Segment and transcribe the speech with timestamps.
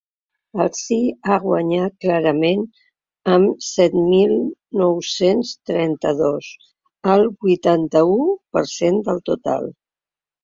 [0.63, 0.95] El sí
[1.27, 2.63] ha guanyat clarament
[3.35, 4.33] amb set mil
[4.83, 6.47] nou-cents trenta-dos,
[7.17, 8.17] el vuitanta-u
[8.57, 9.71] per cent del total.